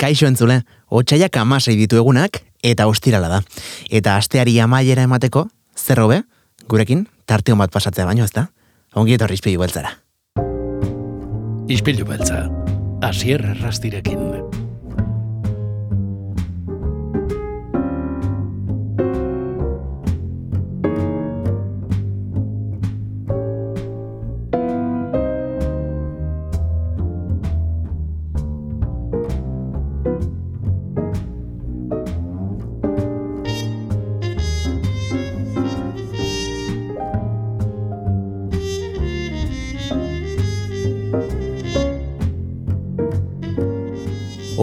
[0.00, 3.40] Kaixo entzule, otxaiak amasei ditu egunak, eta ostirala da.
[3.90, 5.44] Eta asteari amaiera emateko,
[5.76, 6.22] zer hobe,
[6.68, 8.48] gurekin, tarte bat pasatzea baino, ezta?
[8.96, 9.92] Ongi etorri izpilu beltzara.
[11.68, 12.46] Ispilu beltza,
[13.04, 14.59] asier rastirekin.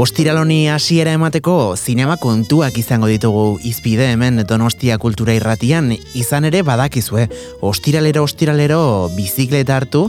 [0.07, 7.25] Ostiraloni hasiera emateko zinema kontuak izango ditugu izpide hemen Donostia Kultura Irratian izan ere badakizue
[7.67, 8.79] ostiralero ostiralero
[9.17, 10.05] bizikleta hartu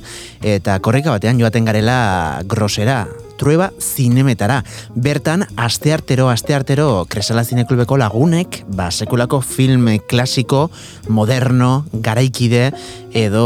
[0.55, 1.99] eta korrika batean joaten garela
[2.47, 4.61] grosera trueba zinemetara.
[4.95, 10.65] Bertan, asteartero, asteartero, kresala zineklubeko lagunek, ba, sekulako film klasiko,
[11.09, 12.73] moderno, garaikide,
[13.15, 13.45] edo,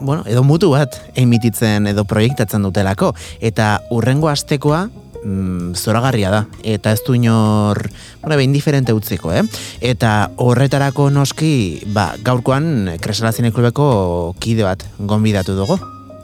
[0.00, 3.10] bueno, edo mutu bat emititzen edo proiektatzen dutelako.
[3.42, 4.86] Eta urrengo astekoa,
[5.24, 6.46] mm, zoragarria da.
[6.62, 7.90] Eta ez du inor,
[8.22, 9.42] bueno, behin diferente utziko, eh?
[9.80, 15.78] Eta horretarako noski, ba, gaurkoan Kresala Klubeko kide bat gonbidatu dugu.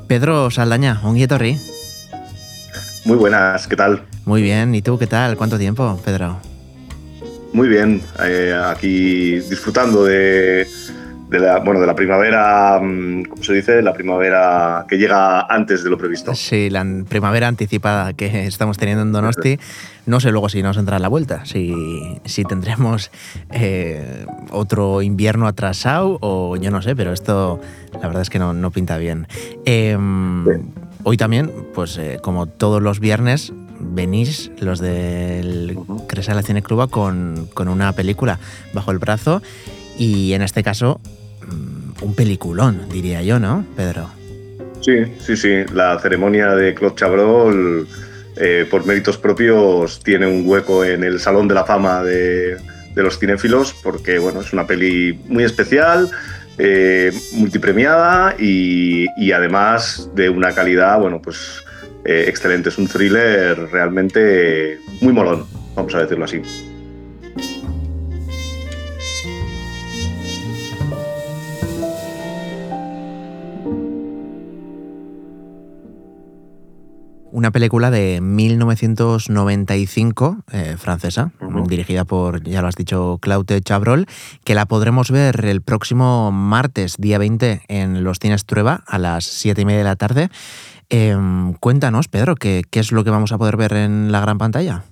[0.07, 1.59] Pedro Saldaña, ongi etorri.
[3.05, 4.03] Muy buenas, ¿qué tal?
[4.25, 5.37] Muy bien, ¿y tú qué tal?
[5.37, 6.39] ¿Cuánto tiempo, Pedro?
[7.53, 10.67] Muy bien, eh, aquí disfrutando de,
[11.29, 13.83] de la, bueno, de la primavera, mm, ¿cómo se dice?
[13.83, 16.35] La primavera que llega antes de lo previsto.
[16.35, 19.59] Sí, la primavera anticipada que estamos teniendo en Donosti.
[20.07, 23.11] No sé luego si nos entra la vuelta, si, si tendremos
[23.51, 27.59] eh, otro invierno atrasado o yo no sé, pero esto
[27.93, 29.27] la verdad es que no, no pinta bien.
[29.65, 30.45] Em,
[31.05, 37.49] hoy también, pues eh, como todos los viernes, venís los del Cresala Cine Club con,
[37.55, 38.39] con una película
[38.73, 39.43] bajo el brazo
[39.99, 41.01] y en este caso
[41.47, 44.11] Mm, un peliculón, diría yo, ¿no, Pedro?
[44.81, 45.65] Sí, sí, sí.
[45.73, 47.89] La ceremonia de Claude Chabrol,
[48.37, 52.57] eh, por méritos propios, tiene un hueco en el Salón de la Fama de,
[52.95, 56.11] los cinéfilos, porque bueno, es una peli muy especial,
[56.59, 61.65] eh, multipremiada y, además de una calidad, bueno, pues
[62.05, 62.69] eh, excelente.
[62.69, 66.43] Es un thriller realmente muy molón, vamos a decirlo así.
[77.35, 81.33] Una película de 1995, eh, francesa,
[81.67, 84.07] dirigida por, ya lo has dicho, Claude Chabrol,
[84.45, 89.25] que la podremos ver el próximo martes, día 20, en los cines Trueba, a las
[89.25, 90.29] 7 y media de la tarde.
[90.91, 94.39] Em, cuéntanos, Pedro, ¿qué, ¿qué, es lo que vamos a poder ver en la gran
[94.39, 94.85] pantalla?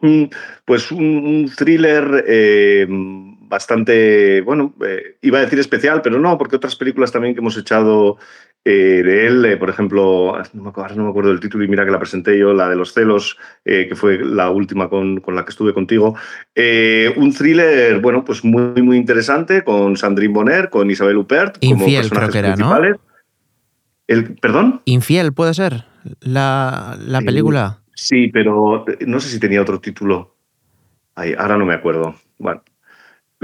[0.00, 0.24] Mm,
[0.64, 2.86] pues un, thriller eh,
[3.48, 7.56] bastante, bueno, eh, iba a decir especial, pero no, porque otras películas también que hemos
[7.56, 8.16] echado
[8.64, 11.68] eh, de él, eh, por ejemplo, no me, acuerdo, no me, acuerdo, del título y
[11.68, 15.34] mira que la presenté yo, la de los celos, que fue la última con, con,
[15.34, 16.16] la que estuve contigo.
[17.16, 22.20] un thriller, bueno, pues muy, muy interesante con Sandrine Bonner, con Isabel Huppert Infiel, como
[22.20, 22.54] creo que era,
[24.06, 24.82] El, ¿Perdón?
[24.84, 25.84] Infiel, puede ser,
[26.20, 27.80] la, la película.
[27.94, 30.34] Sí, pero no sé si tenía otro título.
[31.14, 32.16] Ay, ahora no me acuerdo.
[32.38, 32.62] Bueno,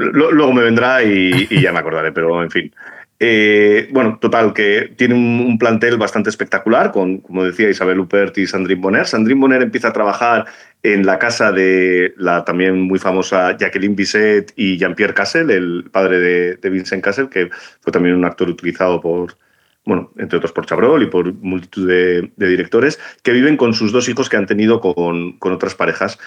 [0.01, 2.75] Luego me vendrá y, ya me acordaré, pero en fin.
[3.23, 8.47] Eh, bueno, total, que tiene un, plantel bastante espectacular, con, como decía, Isabel Huppert y
[8.47, 9.07] Sandrine Bonner.
[9.07, 10.47] Sandrine Bonner empieza a trabajar
[10.83, 16.19] en la casa de la también muy famosa Jacqueline Bisset y Jean-Pierre Cassel, el padre
[16.19, 17.51] de, de Vincent Cassel, que
[17.81, 19.37] fue también un actor utilizado por,
[19.85, 24.09] bueno, entre otros por Chabrol y por multitud de, directores, que viven con sus dos
[24.09, 26.19] hijos que han tenido con, otras parejas.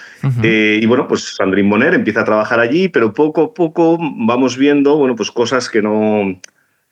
[0.42, 4.58] Eh, y bueno, pues Sandrine Bonner empieza a trabajar allí, pero poco a poco vamos
[4.58, 6.40] viendo, bueno, pues cosas que no,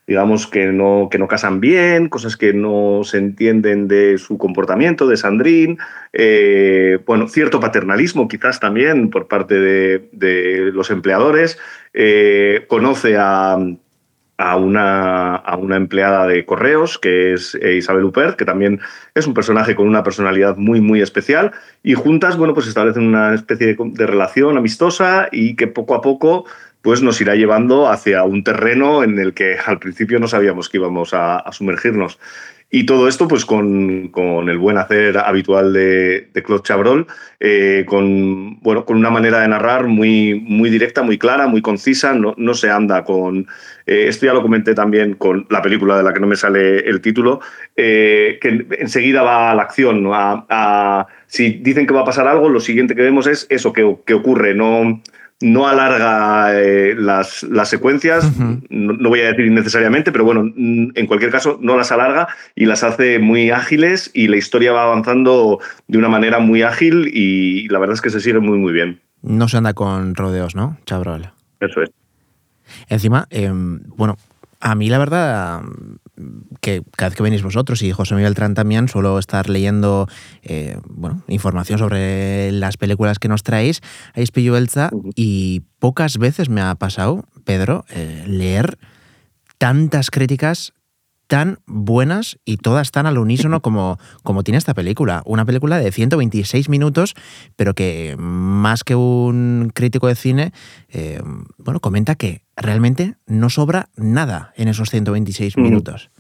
[0.08, 5.08] digamos, que no, que no casan bien, cosas que no se entienden de su comportamiento,
[5.08, 5.78] de Sandrine,
[6.14, 11.58] eh, bueno, cierto paternalismo quizás también por parte de, los empleadores,
[11.94, 13.58] eh, conoce a
[14.42, 18.80] a una, a una empleada de correos, que es eh, Isabel Huppert, que también
[19.14, 21.52] es un personaje con una personalidad muy, muy especial,
[21.84, 26.46] y juntas, bueno, pues establecen una especie de, relación amistosa y que poco a poco
[26.82, 30.78] pues nos irá llevando hacia un terreno en el que al principio no sabíamos que
[30.78, 32.20] íbamos a, sumergirnos.
[32.74, 37.06] Y todo esto, pues con, con el buen hacer habitual de, de Claude Chabrol,
[37.42, 42.14] eh, con, bueno, con una manera de narrar muy, muy directa, muy clara, muy concisa,
[42.14, 43.46] no, no se anda con...
[43.86, 46.78] Eh, esto ya lo comenté también con la película de la que no me sale
[46.88, 47.42] el título,
[47.76, 50.14] eh, que enseguida va a la acción, ¿no?
[51.28, 54.14] si dicen que va a pasar algo, lo siguiente que vemos es eso que, que
[54.14, 55.02] ocurre, no
[55.42, 58.68] no alarga eh, las, las, secuencias, uh -huh.
[58.70, 62.66] no, no, voy a decir innecesariamente, pero bueno, en cualquier caso no las alarga y
[62.66, 67.68] las hace muy ágiles y la historia va avanzando de una manera muy ágil y
[67.70, 69.02] la verdad es que se sigue muy, muy bien.
[69.22, 71.32] No se anda con rodeos, ¿no, Chabrol?
[71.60, 71.92] Eso es.
[72.90, 74.18] Encima, eh, bueno,
[74.60, 75.62] a mí la verdad
[76.62, 80.08] que cada vez que venís vosotros y José Miguel Beltrán también suelo estar leyendo
[80.44, 83.82] eh, bueno, información sobre las películas que nos traéis
[84.14, 85.12] a Ispillo Elza uh -huh.
[85.16, 88.78] y pocas veces me ha pasado, Pedro, eh, leer
[89.58, 90.74] tantas críticas
[91.32, 95.22] tan buenas y todas tan al unísono como, como tiene esta película.
[95.26, 97.16] Una película de 126 minutos,
[97.56, 100.52] pero que más que un crítico de cine,
[100.90, 101.22] eh,
[101.58, 105.62] bueno, comenta que realmente no sobra nada en esos 126 mm.
[105.62, 106.11] minutos.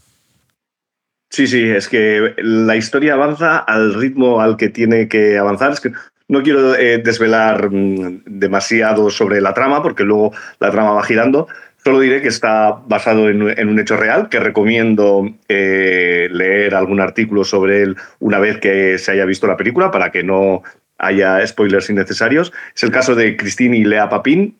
[1.31, 5.71] Sí, sí, es que la historia avanza al ritmo al que tiene que avanzar.
[5.71, 5.91] Es que
[6.27, 11.47] no quiero eh, desvelar mm, demasiado sobre la trama, porque luego la trama va girando,
[11.83, 17.43] Solo diré que está basado en, un hecho real, que recomiendo eh, leer algún artículo
[17.43, 20.61] sobre él una vez que se haya visto la película para que no
[20.99, 22.53] haya spoilers innecesarios.
[22.75, 24.59] Es el caso de Christine y Lea Papin,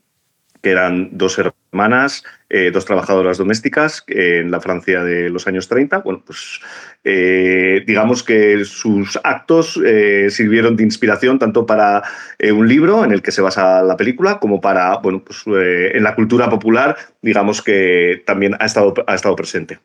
[0.63, 5.69] que eran dos hermanas, eh, dos trabajadoras domésticas eh, en la Francia de los años
[5.69, 5.99] 30.
[5.99, 6.59] Bueno, pues
[7.05, 9.79] eh, digamos que sus actos
[10.27, 12.03] sirvieron de inspiración tanto para
[12.51, 16.13] un libro en el que se basa la película como para, bueno, pues en la
[16.13, 19.79] cultura popular, digamos que también ha estado, ha estado presente.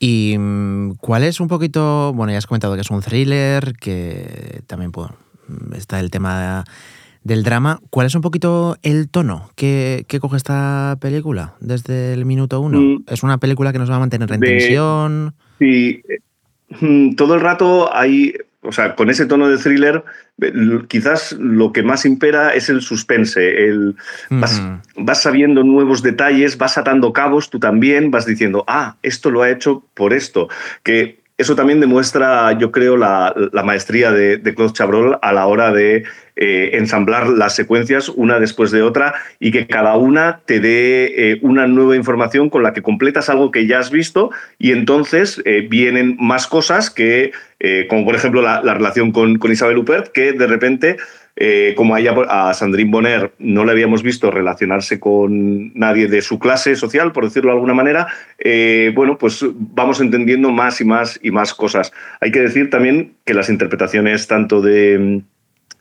[0.00, 4.62] ¿Y mm, cuál es un poquito, bueno, ya has comentado que es un thriller, que
[4.66, 5.14] también bueno,
[5.76, 6.64] está el tema
[7.24, 7.80] del drama.
[7.90, 12.80] ¿Cuál es un poquito el tono que, que coge esta película desde el minuto uno?
[12.80, 13.04] Mm.
[13.08, 14.46] ¿Es una película que nos va a mantener en de...
[14.46, 15.34] tensión?
[15.58, 16.02] Sí,
[16.80, 20.04] mm, todo el rato hay, o sea, con ese tono de thriller,
[20.88, 23.66] quizás lo que más impera es el suspense.
[23.66, 23.94] El,
[24.30, 24.80] vas, -huh.
[24.96, 29.50] vas, sabiendo nuevos detalles, vas atando cabos, tú también vas diciendo, ah, esto lo ha
[29.50, 30.48] hecho por esto.
[30.82, 33.34] Que eso también demuestra, yo creo, la,
[33.64, 36.04] maestría de, de, Claude Chabrol a la hora de
[36.34, 41.38] eh, ensamblar las secuencias una después de otra y que cada una te dé eh,
[41.42, 45.66] una nueva información con la que completas algo que ya has visto y entonces eh,
[45.68, 47.32] vienen más cosas que,
[47.88, 50.96] como por ejemplo la, la relación con, con, Isabel Huppert, que de repente
[51.36, 56.22] eh, como a, ella, a Sandrine Bonner no le habíamos visto relacionarse con nadie de
[56.22, 58.06] su clase social, por decirlo de alguna manera,
[58.38, 61.92] eh, bueno, pues vamos entendiendo más y más y más cosas.
[62.20, 65.22] Hay que decir también que las interpretaciones tanto de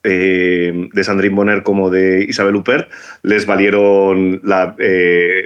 [0.04, 2.90] eh, de Sandrine Bonner como de Isabel Huppert
[3.22, 4.76] les valieron la,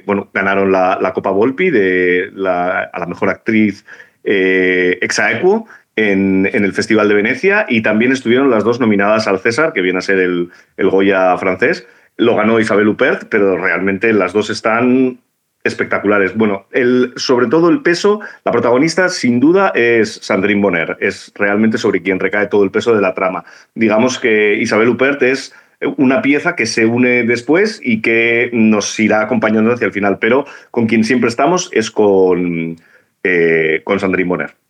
[0.05, 3.83] bueno, ganaron la, la, Copa Volpi de la, a la mejor actriz
[4.27, 9.39] eh, exaequo en, en, el Festival de Venecia y también estuvieron las dos nominadas al
[9.39, 11.87] César, que viene a ser el, el Goya francés.
[12.17, 15.19] Lo ganó Isabel Huppert, pero realmente las dos están
[15.65, 16.35] espectaculares.
[16.35, 21.77] Bueno, el, sobre todo el peso, la protagonista sin duda es Sandrine Bonner, es realmente
[21.77, 23.43] sobre quien recae todo el peso de la trama.
[23.73, 25.53] Digamos que Isabel Huppert es
[25.97, 30.45] una pieza que se une después y que nos irá acompañando hacia el final, pero
[30.71, 32.77] con quien siempre estamos es con,
[33.23, 34.64] eh, con Sandrine Bonner.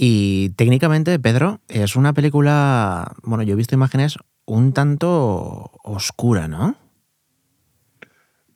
[0.00, 4.16] Y técnicamente, Pedro, es una película, bueno, yo he visto imágenes
[4.46, 6.76] un tanto oscura, ¿no?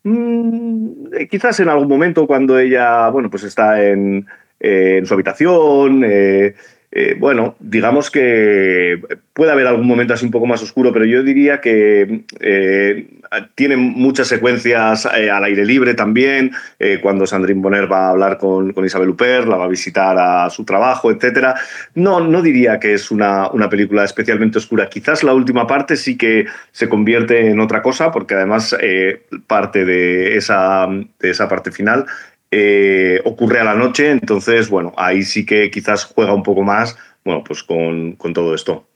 [0.05, 4.25] Mm, quizás en algún momento cuando ella, bueno, pues está en,
[4.61, 6.55] eh, en su habitación, eh,
[6.95, 9.01] eh, bueno, digamos que
[9.33, 13.09] puede haber algún momento así un poco más oscuro, pero yo diría que eh,
[13.55, 16.53] tiene muchas secuencias eh, al aire libre también,
[17.01, 20.65] cuando Sandrine Bonner va a hablar con, Isabel Huppert, la va a visitar a su
[20.65, 21.55] trabajo, etc.
[21.95, 24.89] No, no diría que es una, una, película especialmente oscura.
[24.91, 28.77] Quizás la última parte sí que se convierte en otra cosa, porque además
[29.47, 32.05] parte de esa, de esa parte final
[32.55, 36.97] eh, ocurre a la noche, entonces, bueno, ahí sí que quizás juega un poco más,
[37.25, 38.87] bueno, pues con, con todo esto.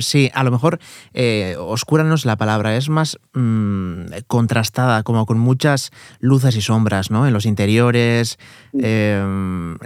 [0.00, 0.78] Sí, a lo mejor
[1.14, 5.90] eh, oscura no es la palabra, es más mmm, contrastada, como con muchas
[6.20, 7.26] luces y sombras, ¿no?
[7.26, 8.38] En los interiores.
[8.78, 9.24] Eh,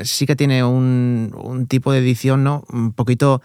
[0.02, 2.64] sí que tiene un, un, tipo de edición, ¿no?
[2.72, 3.40] Un poquito.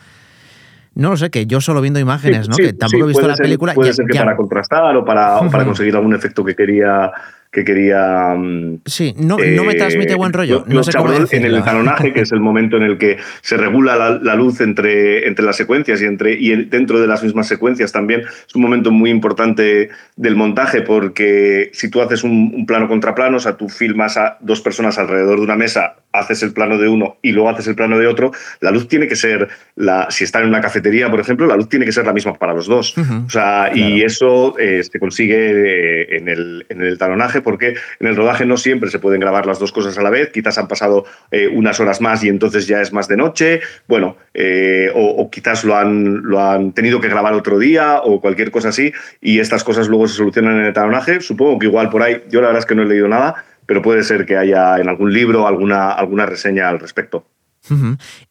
[0.95, 2.55] No lo sé, que yo solo viendo imágenes, sí, ¿no?
[2.55, 3.73] Sí, que tampoco sí, he visto la ser, película.
[3.75, 4.23] Puede ya, ser que ya...
[4.23, 7.11] para contrastar o para, o para conseguir algún efecto que quería
[7.53, 8.33] que quería.
[8.35, 10.65] Mm, sí, no, no me transmite buen rollo.
[10.67, 14.19] No sé cómo en el talonaje, que es el momento en el que se regula
[14.21, 18.21] la, luz entre, entre las secuencias y, entre, y dentro de las mismas secuencias también,
[18.21, 23.13] es un momento muy importante del montaje, porque si tú haces un, un plano contra
[23.13, 26.77] plano, o sea, tú filmas a dos personas alrededor de una mesa, haces el plano
[26.77, 28.31] de uno y luego haces el plano de otro,
[28.61, 31.67] la luz tiene que ser, la, si están en una cafetería, por ejemplo, la luz
[31.67, 32.95] tiene que ser la misma para los dos.
[32.97, 38.07] o sea, y eso eh, se consigue eh, en, el, en el talonaje porque en
[38.07, 40.67] el rodaje no siempre se pueden grabar las dos cosas a la vez, quizás han
[40.67, 45.29] pasado eh, unas horas más y entonces ya es más de noche, bueno, eh, o,
[45.29, 49.39] quizás lo han, lo han tenido que grabar otro día o cualquier cosa así y
[49.39, 52.47] estas cosas luego se solucionan en el talonaje, supongo que igual por ahí, yo la
[52.47, 55.47] verdad es que no he leído nada, pero puede ser que haya en algún libro
[55.47, 57.25] alguna, alguna reseña al respecto.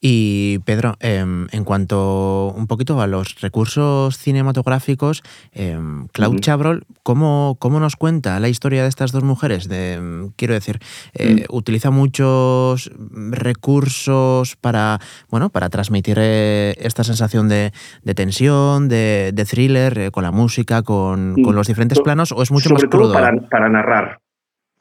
[0.00, 5.22] Y Pedro, em, en cuanto un poquito a los recursos cinematográficos,
[5.52, 5.78] eh,
[6.12, 9.68] Claude Chabrol, ¿cómo, ¿cómo, nos cuenta la historia de estas dos mujeres?
[9.68, 10.80] De, em, quiero decir,
[11.14, 11.54] eh, mm.
[11.54, 12.90] utiliza muchos
[13.30, 17.72] recursos para, bueno, para transmitir eh, esta sensación de,
[18.14, 22.70] tensión, de, thriller, eh, con la música, con, con, los diferentes planos, o es mucho
[22.70, 23.12] más crudo?
[23.12, 24.21] Para, para narrar.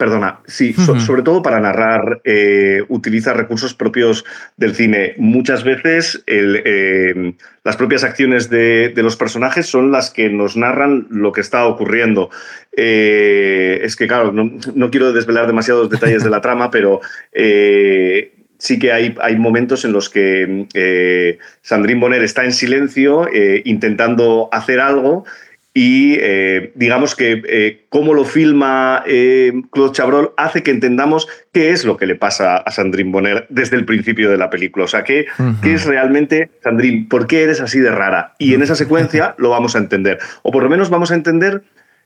[0.02, 4.26] Perdona, sí, sobre todo para narrar eh, utiliza recursos propios
[4.58, 5.14] del cine.
[5.18, 11.32] Muchas veces eh, las propias acciones de, los personajes son las que nos narran lo
[11.32, 12.32] que está ocurriendo.
[12.76, 18.92] Eh, es que, claro, no, quiero desvelar demasiados detalles de la trama, pero sí que
[18.92, 23.28] hay, hay, momentos en los que Sandrine Bonner está en silencio
[23.66, 25.26] intentando hacer algo
[25.74, 31.72] y eh, digamos que eh, cómo lo filma eh, Claude Chabrol hace que entendamos qué
[31.72, 34.86] es lo que le pasa a Sandrine Bonner desde el principio de la película.
[34.86, 35.28] O sea, qué,
[35.64, 38.36] qué es realmente, Sandrine, por qué eres así de rara.
[38.38, 40.20] Y en esa secuencia lo vamos a entender.
[40.42, 41.64] O por lo menos vamos a entender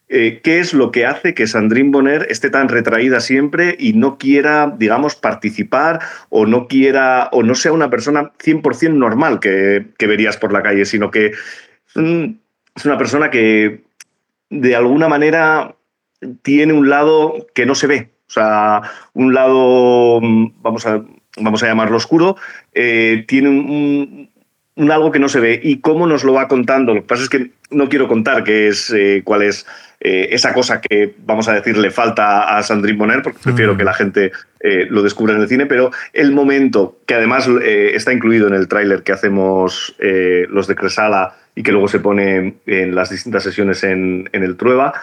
[0.07, 4.75] qué es lo que hace que Sandrine Bonner esté tan retraída siempre y no quiera,
[4.77, 10.37] digamos, participar o no quiera o no sea una persona 100% normal que, que verías
[10.37, 11.31] por la calle, sino que...
[11.95, 12.44] Mm,
[12.75, 13.83] es una persona que
[14.49, 15.75] de alguna manera
[16.41, 18.09] tiene un lado que no se ve.
[18.27, 18.81] O sea,
[19.13, 20.19] un lado,
[20.61, 21.03] vamos a,
[21.37, 22.35] vamos a llamarlo oscuro,
[22.73, 25.59] eh, tiene un, algo que no se ve.
[25.63, 26.93] ¿Y cómo nos lo va contando?
[26.93, 29.65] Lo que pasa es que no quiero contar qué es, eh, cuál es
[30.05, 33.77] eh, esa cosa que, vamos a decir, le falta a Sandrine Bonner, porque prefiero mm.
[33.77, 34.31] que la gente
[34.89, 39.03] lo descubra en el cine, pero el momento, que además está incluido en el tráiler
[39.03, 44.29] que hacemos los de Cresala, y que luego se pone en las distintas sesiones en,
[44.33, 44.93] el Trueba,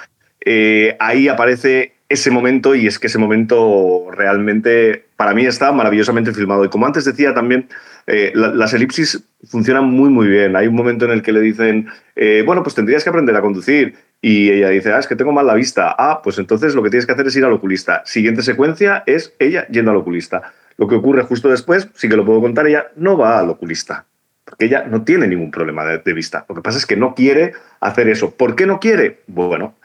[0.44, 6.35] eh, ahí aparece ese momento y es que ese momento realmente para mí está maravillosamente
[6.35, 6.64] filmado.
[6.64, 7.68] Y como antes decía también,
[8.06, 10.56] eh, las elipsis funcionan muy muy bien.
[10.56, 13.40] Hay un momento en el que le dicen, eh, bueno, pues tendrías que aprender a
[13.40, 13.94] conducir.
[14.21, 15.94] Y ella dice, ah, es que tengo mal la vista.
[15.99, 18.02] Ah, pues entonces lo que tienes que hacer es ir al oculista.
[18.04, 20.52] Siguiente secuencia es ella yendo al oculista.
[20.76, 24.06] Lo que ocurre justo después, sí que lo puedo contar, ella no va al oculista
[24.52, 26.44] porque ella no tiene ningún problema de, vista.
[26.49, 28.32] Lo que pasa es que no quiere hacer eso.
[28.32, 29.23] ¿Por qué no quiere?
[29.26, 29.76] Bueno,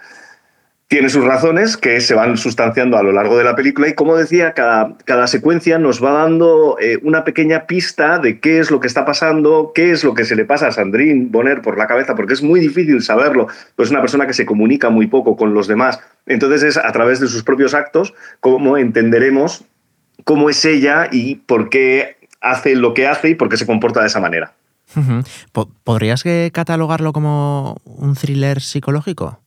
[0.88, 4.16] tiene sus razones que se van sustanciando a lo largo de la película y como
[4.16, 8.80] decía, cada, cada secuencia nos va dando eh, una pequeña pista de qué es lo
[8.80, 11.88] que está pasando, qué es lo que se le pasa a Sandrine Bonner por la
[11.88, 15.36] cabeza, porque es muy difícil saberlo, pues es una persona que se comunica muy poco
[15.36, 16.00] con los demás.
[16.26, 19.66] Entonces es a través de sus propios actos cómo entenderemos
[20.24, 24.02] cómo es ella y por qué hace lo que hace y por qué se comporta
[24.02, 24.54] de esa manera.
[25.84, 29.42] ¿Podrías catalogarlo como un thriller psicológico?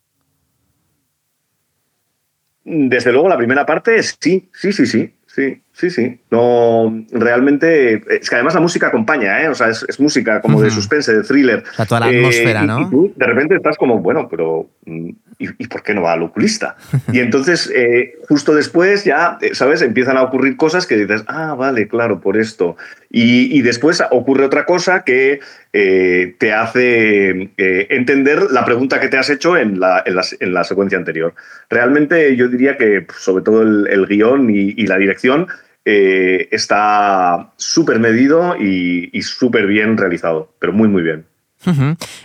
[2.65, 6.21] Desde luego, la primera parte sí, sí, sí, sí, sí, sí, sí.
[6.31, 9.49] No, realmente, es que además la música acompaña, ¿eh?
[9.49, 11.65] O sea, es, música como de suspense, de thriller.
[11.73, 12.81] O sea, toda la atmósfera, eh, ¿no?
[12.81, 15.11] Y tú de repente estás como, bueno, pero mm,
[15.41, 16.77] ¿y, por qué no va al oculista?
[17.13, 19.81] Y entonces, eh, justo después ya, eh, ¿sabes?
[19.81, 22.77] Empiezan a ocurrir cosas que dices, ah, vale, claro, por esto.
[23.11, 25.41] Y, después ocurre otra cosa que
[25.73, 30.99] eh, te hace entender la pregunta que te has hecho en la, en la, secuencia
[30.99, 31.35] anterior.
[31.69, 35.49] Realmente yo diría que sobre todo el, guion y, la dirección
[35.85, 41.25] está súper medido y, y súper bien realizado, pero muy, muy bien.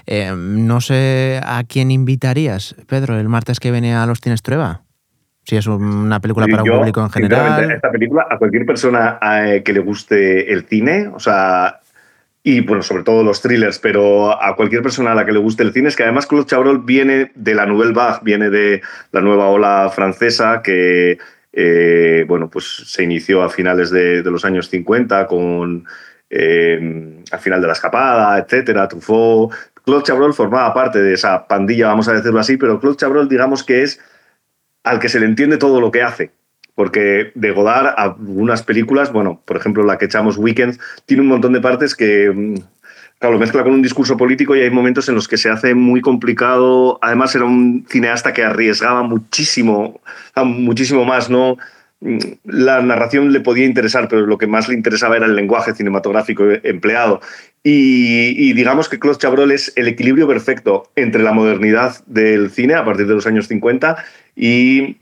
[0.05, 4.83] Eh, no sé a quién invitarías, Pedro, el martes que viene a Los Tienes Trueba.
[5.43, 7.71] Si es una película para un público en general.
[7.71, 11.81] Esta película, a cualquier persona eh, que le guste el cine, o sea,
[12.41, 15.61] y bueno, sobre todo los thrillers, pero a cualquier persona a la que le guste
[15.61, 18.81] el cine, es que además Claude Chabrol viene de la Nouvelle Vague, viene de
[19.11, 21.19] la nueva ola francesa que,
[21.57, 25.85] eh, bueno, pues se inició a finales de, los años 50 con
[26.29, 29.53] eh, al final de la escapada, etcétera, Truffaut.
[29.85, 33.63] Claude Chabrol formaba parte de esa pandilla, vamos a decirlo así, pero Claude Chabrol, digamos
[33.63, 34.01] que es
[34.83, 36.31] al que se le entiende todo lo que hace.
[36.73, 41.53] Porque de Godard, algunas películas, bueno, por ejemplo, la que echamos Weekend, tiene un montón
[41.53, 42.55] de partes que, mm,
[43.25, 45.73] claro, lo mezcla con un discurso político y hay momentos en los que se hace
[45.73, 46.99] muy complicado.
[47.01, 49.99] Además, era un cineasta que arriesgaba muchísimo,
[50.43, 51.57] muchísimo más, ¿no?
[52.43, 56.43] La narración le podía interesar, pero lo que más le interesaba era el lenguaje cinematográfico
[56.61, 57.19] empleado.
[57.63, 62.85] Y, digamos que Claude Chabrol es el equilibrio perfecto entre la modernidad del cine a
[62.85, 63.97] partir de los años 50
[64.35, 64.97] y,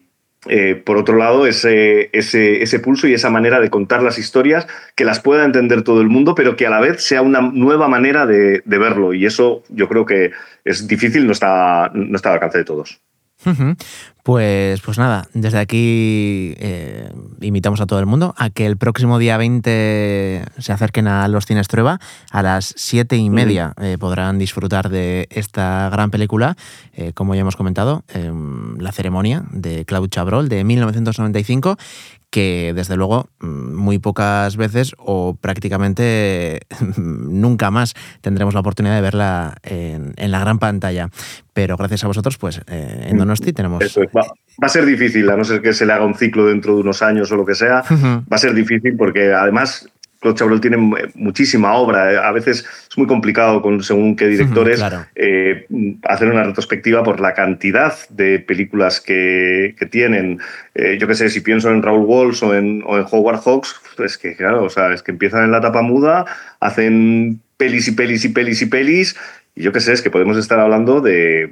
[0.48, 4.68] eh, por otro lado, ese, ese, ese, pulso y esa manera de contar las historias
[4.96, 7.88] que las pueda entender todo el mundo, pero que a la vez sea una nueva
[7.88, 9.14] manera de, de verlo.
[9.14, 10.32] Y eso yo creo que
[10.66, 13.02] es difícil, no está, no está al alcance de todos.
[14.24, 19.20] Pues, pues nada, desde aquí eh, invitamos a todo el mundo a que el próximo
[19.20, 22.00] día 20 se acerquen a los cines Trueba.
[22.32, 26.56] A las siete y media eh, podrán disfrutar de esta gran película,
[26.94, 31.78] eh, como ya hemos comentado, em, La ceremonia de Claude Chabrol de 1995,
[32.34, 36.62] que desde luego mm, muy pocas veces o prácticamente
[36.98, 41.10] nunca más tendremos la oportunidad de verla en, la gran pantalla.
[41.54, 43.84] Pero gracias a vosotros, pues eh, en Donosti tenemos...
[44.18, 44.26] va,
[44.64, 47.04] a ser difícil, a no ser que se le haga un ciclo dentro de unos
[47.04, 49.88] años o lo que sea, va a ser difícil porque además
[50.24, 50.78] Claude Chabrol tiene
[51.16, 52.14] muchísima obra.
[52.14, 54.82] Eh, a veces es muy complicado, con, según qué directores,
[55.16, 55.68] eh,
[56.04, 60.40] hacer una retrospectiva por la cantidad de películas que, tienen.
[60.76, 64.36] Eh, yo qué sé, si pienso en Raúl Walsh o en, Howard Hawks, es que,
[64.36, 66.26] claro, o sea, es que empiezan en la tapa muda,
[66.62, 69.18] hacen pelis y pelis y pelis y pelis.
[69.56, 71.52] Y yo qué sé, es que podemos estar hablando de,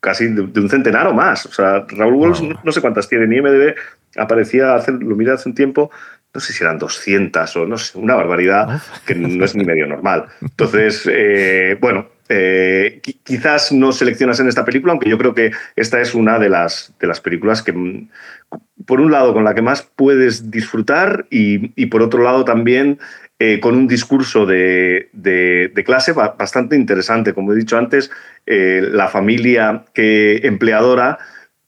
[0.00, 1.46] casi de, un centenar o más.
[1.46, 3.74] O sea, Raúl Walsh no, sé cuántas tiene, ni MDB
[4.16, 5.90] aparecía, hace, lo miré hace un tiempo,
[6.34, 9.86] no sé si eran 200 o no sé, una barbaridad que no es ni medio
[9.86, 10.26] normal.
[10.42, 16.00] Entonces, eh, bueno, eh, quizás no seleccionas en esta película, aunque yo creo que esta
[16.00, 18.08] es una de las, de las películas que, mm,
[18.84, 22.98] por un lado, con la que más puedes disfrutar y, por otro lado también
[23.38, 25.10] eh, con un discurso de,
[25.84, 27.32] clase bastante interesante.
[27.32, 28.10] Como he dicho antes,
[28.46, 31.18] la familia que empleadora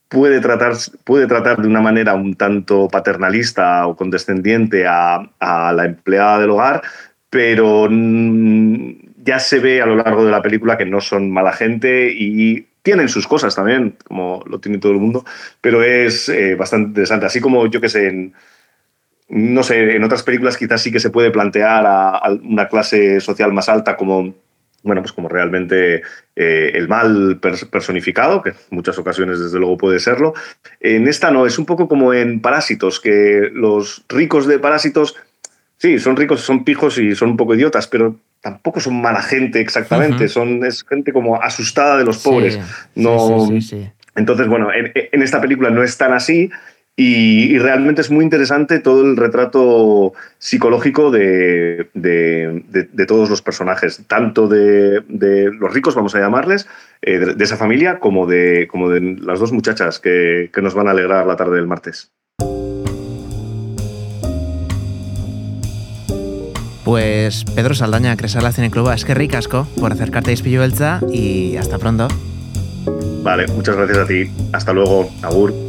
[0.09, 6.41] puede tratar, puede tratar de una manera un tanto paternalista o condescendiente a, la empleada
[6.41, 6.83] del hogar,
[7.31, 11.53] pero mm, ya se ve a lo largo de la película que no son mala
[11.53, 15.25] gente y tienen sus cosas también, como lo tiene todo el mundo,
[15.61, 17.27] pero es eh, bastante interesante.
[17.27, 18.35] Así como yo que sé, en,
[19.29, 23.53] no sé, en otras películas quizás sí que se puede plantear a una clase social
[23.53, 24.35] más alta como
[24.87, 26.03] bueno, pues como realmente
[26.37, 30.33] eh, el mal personificado, que en muchas ocasiones desde luego puede serlo.
[30.81, 35.17] En esta no, es un poco como en Parásitos, que los ricos de Parásitos,
[35.77, 39.61] sí, son ricos, son pijos y son un poco idiotas, pero tampoco son mala gente
[39.61, 42.61] exactamente, son, es gente como asustada de los pobres.
[42.95, 43.49] no,
[44.15, 46.51] entonces, bueno, en, esta película no es tan así,
[46.99, 51.89] y, realmente es muy interesante todo el retrato psicológico de,
[53.07, 55.03] todos los personajes, tanto de,
[55.61, 56.67] los ricos, vamos a llamarles,
[57.03, 60.93] eh, de, esa familia, como de, como de las dos muchachas que, nos van a
[60.93, 62.13] alegrar la tarde del martes.
[66.83, 71.79] Pues Pedro Saldaña, Cresala Cineclub, es que ricasco por acercarte a Ispillo Belza y hasta
[71.79, 72.09] pronto.
[73.23, 74.31] Vale, muchas gracias a ti.
[74.53, 75.11] Hasta luego.
[75.23, 75.66] Agur.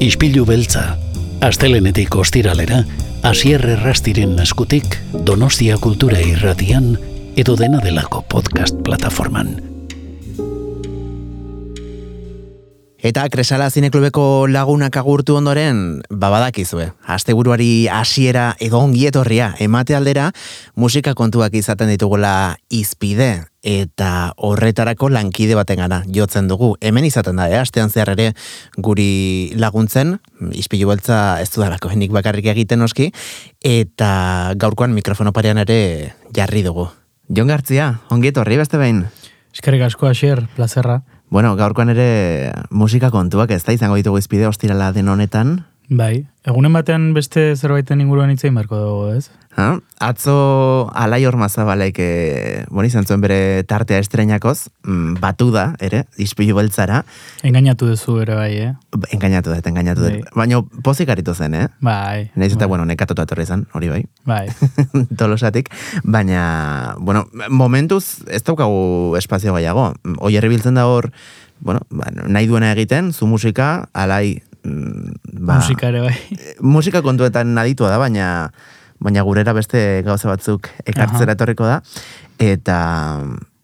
[0.00, 0.96] Ispilu beltza,
[1.44, 2.78] astelenetik ostiralera,
[3.20, 4.96] asierre rastiren eskutik,
[5.28, 6.94] donostia kultura irratian,
[7.36, 9.69] edo dena delako podcast plataforman.
[13.00, 20.26] Eta kresala zineklubeko lagunak agurtu ondoren, babadakizue, asteburuari hasiera edo ongietorria emate aldera,
[20.76, 26.74] musika kontuak izaten ditugula izpide, eta horretarako lankide baten gana jotzen dugu.
[26.84, 27.56] Hemen izaten da, eh?
[27.62, 28.34] astean zehar ere
[28.76, 30.18] guri laguntzen,
[30.52, 33.08] izpilu beltza ez dudalako henik bakarrik egiten oski,
[33.64, 36.90] eta gaurkoan mikrofono parean ere jarri dugu.
[37.32, 39.06] Jon Gartzia, ongietorri beste behin.
[39.54, 41.00] Eskerrik asko hasier, plazerra.
[41.30, 45.60] Bueno, gaurkoan ere musika kontuak ez da izango ditugu izpide ostirala den honetan.
[45.90, 49.24] Bai, egunen batean beste zerbaiten inguruan itzein marko dugu, ez?
[49.58, 49.72] Ha?
[50.06, 50.34] Atzo
[50.94, 52.10] alai hor mazabalaik, e,
[52.70, 57.00] bon izan zuen bere tartea estreinakoz, mm, batu da, ere, izpilu beltzara.
[57.42, 58.70] Engainatu duzu ere bai, eh?
[59.16, 60.20] Engainatu dut, engainatu dut.
[60.20, 60.44] Bai.
[60.44, 61.66] Baina pozik aritu zen, eh?
[61.82, 62.30] Bai.
[62.36, 62.68] Naiz eta, bai.
[62.76, 64.04] bueno, nekatutu atorri zen, hori bai.
[64.30, 64.46] Bai.
[65.18, 65.72] Tolosatik.
[66.04, 69.90] Baina, bueno, momentuz ez daukagu espazio gaiago.
[70.22, 71.10] Oi biltzen da hor,
[71.58, 76.16] bueno, ba, nahi duena egiten, zu musika, alai ba, musika ere bai.
[76.60, 78.26] Musika kontuetan naditua da, baina
[79.00, 81.78] baina gurera beste gauza batzuk ekartzera etorriko da.
[82.40, 82.76] Eta,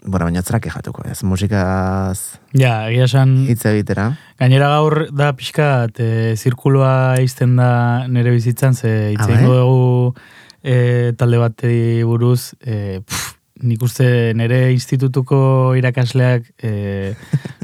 [0.07, 4.15] bueno, baina zera kejatuko, ez, musikaz Ja, egia esan, hitz egitera.
[4.39, 9.61] gainera gaur da pixka, e, zirkuloa izten da nere bizitzan, ze hitz Ah, egingo bai?
[9.61, 10.15] dugu
[10.63, 17.15] e, talde bateri buruz, e, pff, nik uste nere institutuko irakasleak, e,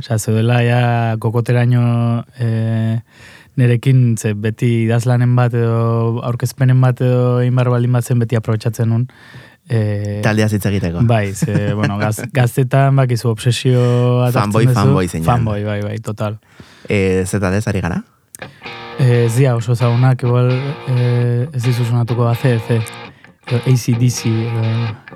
[0.01, 0.83] oza, zeudela ja
[1.21, 3.01] kokoteraino e,
[3.61, 8.89] nerekin, ze beti idazlanen bat edo aurkezpenen bat edo inbar baldin bat zen beti aprobetsatzen
[8.89, 9.07] nun.
[9.69, 11.05] E, Taldea hitz egiteko.
[11.09, 13.83] Bai, ze, bueno, gaz, gaztetan bakizu obsesio
[14.33, 15.29] Fanboy, fanboy zeinan.
[15.29, 16.41] Fanboy, bai, bai, total.
[16.89, 18.03] E, zeta dez, ari gara?
[18.99, 20.51] Eh, ez dira oso zagunak, igual
[20.89, 25.12] eh, ez dizu sonatuko edo ACDC, edo...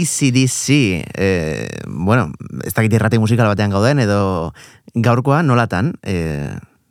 [0.00, 0.66] ACDC,
[1.14, 2.32] e, bueno,
[2.64, 4.52] ez dakit irrati musikal batean gauden, edo
[4.94, 6.48] gaurkoa nolatan, e,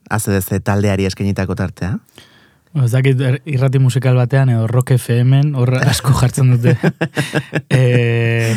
[0.09, 1.97] ACDC taldeari eskenitako tartea?
[2.73, 6.77] Ba, Ez dakit er- irrati musikal batean edo rock FM-en hor asko jartzen dute.
[7.69, 8.53] e,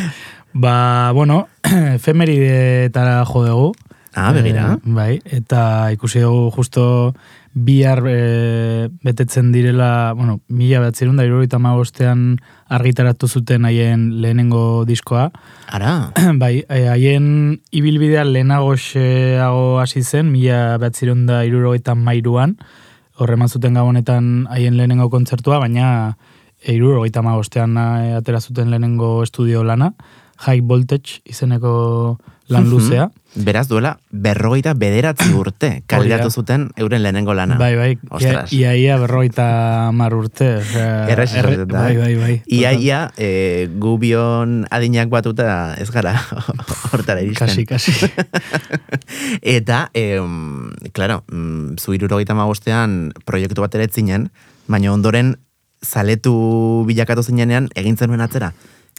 [0.52, 1.48] ba, bueno,
[1.96, 3.72] efemeridetara jo dugu.
[4.14, 4.74] Ah, begira.
[4.76, 7.14] Eh, bai, eta ikusi dugu justo
[7.54, 12.38] bihar e, betetzen direla, bueno, mila behatzerun da irurogeita hamabostean
[12.72, 15.28] argitaratu zuten haien lehenengo diskoa.
[15.68, 16.12] Ara,
[16.42, 22.56] bai, eh, haien ibilbidea lehenago xeago hasi zen, mila behatzerun da irurogeita mairuan,
[23.20, 26.16] horreman zuten gabonetan haien lehenengo kontzertua, baina
[26.64, 29.92] irurogeita hamabostean eh, atera zuten lehenengo estudio lana,
[30.42, 32.18] High Voltage izeneko
[32.52, 33.04] lan luzea.
[33.38, 37.54] beraz duela berrogeita bederatzi urte kaleratu zuten euren lehenengo lana.
[37.56, 38.52] Bai, bai, Ostras.
[38.52, 40.48] ia, ia berroita mar urte.
[40.60, 41.84] Errez erre- izaten da.
[41.86, 42.34] Bai, bai, bai.
[42.46, 46.12] Ia, ia, e, gubion adinak batuta ez gara
[46.92, 47.48] hortara iristen.
[47.48, 47.92] Kasi, kasi.
[49.42, 54.28] Eta, em, claro, mm, zu irurogeita magostean proiektu bat ere ez zinen,
[54.68, 55.36] baina ondoren
[55.82, 58.52] zaletu bilakatu zinenean egin zenuen atzera.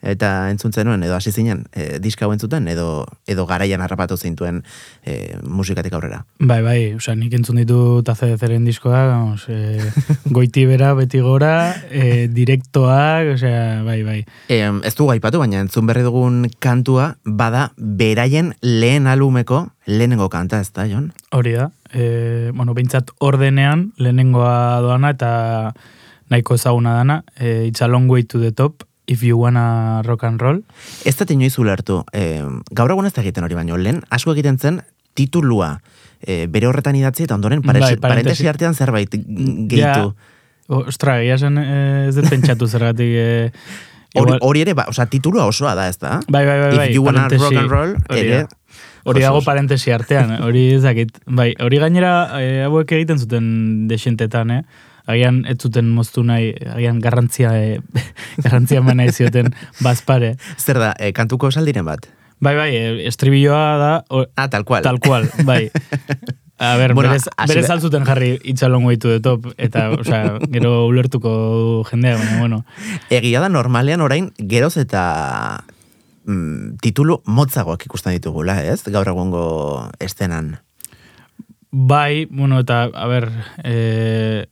[0.03, 4.61] Eta entzun zenuen, edo hasi zinen, e, diska entzuten, edo, edo garaian harrapatu zintuen
[5.05, 6.25] e, musikatik aurrera.
[6.39, 9.79] Bai, bai, osea, nik entzun ditut ACDC-ren diskoa, vamos, e,
[10.35, 11.53] goiti bera, beti gora,
[11.89, 14.19] e, direktoak, osea, bai, bai.
[14.51, 20.59] E, ez du gaipatu, baina entzun berri dugun kantua, bada beraien lehen alumeko lehenengo kanta,
[20.59, 21.11] ez da, Jon?
[21.31, 25.73] Hori da, e, bueno, behintzat ordenean, lehenengoa doana, eta
[26.29, 30.23] nahiko ezaguna dana, e, It's a long way to the top, if you wanna rock
[30.23, 30.61] and roll.
[31.05, 34.59] Ez da inoiz ulertu, e, gaur egun ez da egiten hori baino, lehen asko egiten
[34.59, 34.81] zen
[35.13, 35.77] titulua
[36.21, 38.07] e, bere horretan idatzi eta ondoren Bai, parentesi, parentesi.
[38.07, 40.13] parentesi artean zerbait gehitu.
[40.73, 43.11] Ostra, egia zen eh, ez dut pentsatu zergatik.
[43.11, 43.51] E,
[44.13, 46.19] Hori, hori ere, ba, osea, titulua osoa da, ez da?
[46.29, 46.87] Bai, bai, bai, bai.
[46.89, 48.45] If you wanna rock and roll, ere...
[49.03, 51.17] Hori dago parentesi artean, hori ez dakit.
[51.25, 53.45] Bai, hori gainera eh, hauek egiten zuten
[53.89, 54.61] desentetan, eh?
[55.07, 57.79] Agian ez zuten moztu nahi, agian garrantzia, eh,
[58.43, 60.35] garrantzia eman nahi zioten bazpare.
[60.57, 62.07] Zer da, e, kantuko esaldiren bat?
[62.43, 64.83] Bai, bai, eh, estribilloa da, o, Ah, tal cual.
[64.83, 65.69] tal cual, bai.
[66.59, 70.85] A ber, Bueno, berez, berez be- altzuten jarri itxalon goitu de top, eta, osea, gero
[70.87, 72.59] ulertuko jendea, baina, bueno.
[73.09, 75.63] Egia da normalean orain geroz eta
[76.25, 78.83] mm, titulu motzagoak ikusten ditugula, ez?
[78.87, 80.59] Gaur egungo estenan.
[81.71, 83.29] Bai, bueno, eta, a ber,
[83.65, 84.45] e,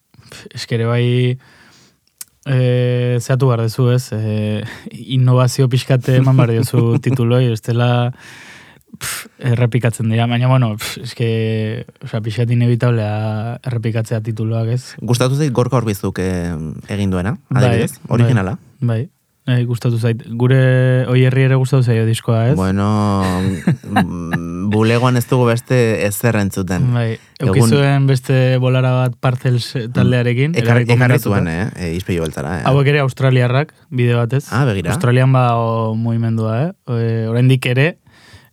[0.56, 1.38] eskere bai,
[2.46, 4.12] e, zehatu behar dezu, ez?
[4.15, 7.91] E, innovazio pixkate eman behar diozu tituloi, ez dela
[9.41, 11.30] errepikatzen dira, baina, bueno, pf, eske,
[12.06, 14.84] osea, pixkat inevitablea errepikatzea tituloak, ez?
[15.02, 16.52] Gustatu zait gorka horbizuk eh,
[16.91, 18.58] egin duena, Bai, adibidez, originala.
[18.82, 19.02] Bai, bai,
[19.67, 20.21] gustatu zait.
[20.38, 22.56] Gure oierri ere gustatu zaio diskoa, ez?
[22.56, 23.23] Bueno,
[24.73, 26.91] bulegoan ez dugu beste ezer entzuten.
[26.93, 30.54] Bai, eukizuen beste bolara bat parcels taldearekin.
[30.62, 31.65] Ekarri, ekarri zuen, eh?
[31.75, 32.67] E, izpillo beltzara, eh?
[32.69, 34.45] Hauek ere australiarrak, bide batez.
[34.51, 34.93] Ah, begira.
[34.93, 36.71] Australian ba o, mugimendua, eh?
[36.93, 37.95] E, oraindik ere,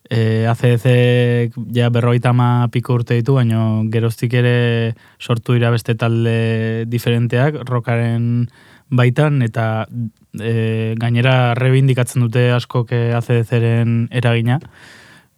[0.09, 6.87] e, ACDC ja berrogeita ama piko urte ditu, baina geroztik ere sortu dira beste talde
[6.89, 8.49] diferenteak, rockaren
[8.91, 9.87] baitan, eta
[10.41, 14.59] e, gainera rebindikatzen dute askok eh, ACDC-ren eragina.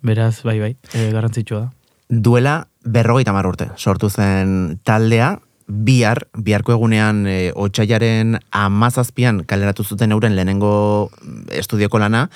[0.02, 1.70] Beraz, bai, bai, e, garrantzitsua da.
[2.10, 5.34] Duela berrogeita mar urte sortu zen taldea,
[5.70, 11.10] bihar, biharko egunean e, otxaiaren amazazpian kaleratu zuten euren lehenengo
[11.54, 12.28] estudioko lana,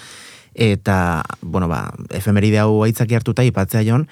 [0.54, 4.06] eta, bueno, ba, efemeride hau aitzaki hartuta ipatzea jon,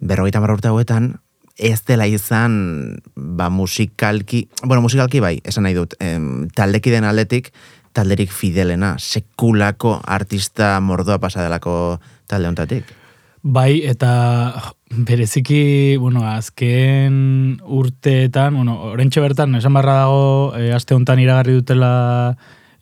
[0.00, 1.16] berrogeita mar urte hauetan,
[1.56, 7.52] ez dela izan, ba, musikalki, bueno, musikalki bai, esan nahi dut, em, taldekiden aldetik,
[7.96, 12.92] talderik fidelena, sekulako artista mordoa pasadelako talde hontatik.
[13.46, 21.22] Bai, eta bereziki, bueno, azken urteetan, bueno, orentxe bertan, esan barra dago, e, aste honetan
[21.22, 22.36] iragarri dutela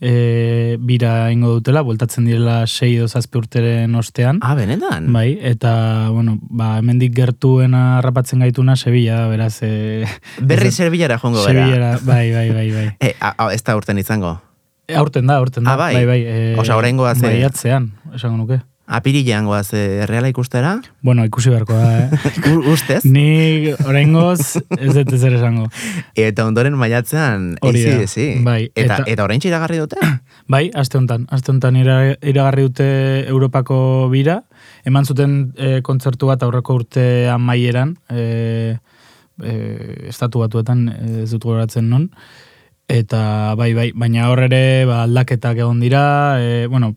[0.04, 4.38] e, bira ingo dutela, bueltatzen direla sei edo zazpi urteren ostean.
[4.44, 5.08] Ah, benetan?
[5.14, 10.04] Bai, eta, bueno, ba, hemendik gertuena rapatzen gaituna Sevilla, beraz, e,
[10.40, 11.64] Berri Serbillara jongo gara.
[11.64, 12.86] Sevillara, bai, bai, bai, bai.
[13.00, 14.36] E, a, a, ez da urten izango.
[14.86, 15.72] E, aurten da, aurten da.
[15.72, 15.94] Ah, bai?
[15.96, 16.20] bai, bai.
[16.28, 18.60] E, Osea, oraingoa ze- Bai, atzean, esango nuke.
[18.86, 20.74] Apirilean goaz e, reala ikustera?
[21.00, 22.10] Bueno, ikusi beharko da, eh?
[22.72, 22.98] Ustez?
[23.08, 25.70] Ni oraingoz ez dut ezer esango.
[26.20, 28.44] Eta ondoren maiatzean Hori da, ACDC.
[28.44, 29.96] bai, Eta, eta- eta orain iragarri dute?
[30.52, 31.24] Bai, aste honetan.
[31.32, 32.88] Aste honetan ira- iragarri dute
[33.26, 34.42] Europako bira.
[34.84, 38.76] Eman zuten e, kontzertu bat aurreko urte amaieran, e,
[39.40, 39.54] e,
[40.12, 40.90] estatu batuetan,
[41.24, 42.10] ez dut goratzen non.
[42.84, 46.02] Eta bai, bai, baina hor ere ba, aldaketak egon dira,
[46.44, 46.92] e, bueno,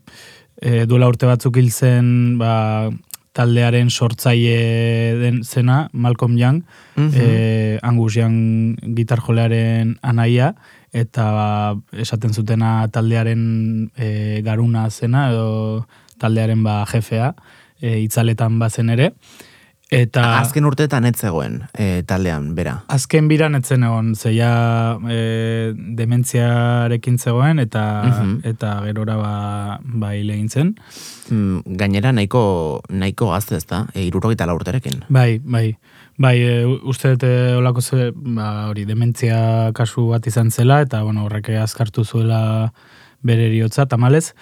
[0.60, 2.90] e, duela urte batzuk hil zen ba,
[3.38, 6.62] taldearen sortzaile den zena, Malcolm Young,
[6.96, 7.12] Mhm.
[7.14, 10.54] e, Angus Young gitar jolearen anaia,
[10.92, 15.86] eta ba, esaten zutena taldearen e, garuna zena, edo
[16.18, 17.34] taldearen ba, jefea,
[17.80, 19.12] e, itzaletan bazen ere.
[19.90, 22.74] Eta Azken urteetan ez zegoen e, taldean, bera.
[22.92, 28.34] azken biran etzen egon, zeia e, dementziarekin zegoen, eta Mhm.
[28.44, 30.74] eta gerora ba, ba hil egin zen.
[31.30, 35.04] Mm, gainera nahiko nahiko gazte ez da, e, irurogeita lau urterekin.
[35.08, 35.76] Bai, bai.
[36.18, 41.02] Bai, e, uste dut e, olako ze, ba, hori, dementzia kasu bat izan zela, eta,
[41.02, 42.72] bueno, horrek azkartu zuela
[43.22, 44.34] bere eriotza, tamalez.